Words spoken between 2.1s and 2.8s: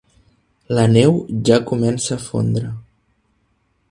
a fondre.